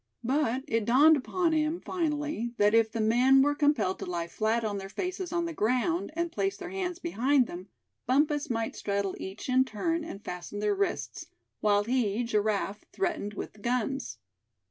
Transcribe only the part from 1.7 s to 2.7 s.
finally